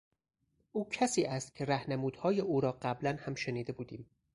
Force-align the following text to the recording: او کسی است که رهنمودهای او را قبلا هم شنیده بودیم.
او 0.71 0.89
کسی 0.89 1.25
است 1.25 1.55
که 1.55 1.65
رهنمودهای 1.65 2.39
او 2.41 2.61
را 2.61 2.71
قبلا 2.71 3.17
هم 3.21 3.35
شنیده 3.35 3.73
بودیم. 3.73 4.09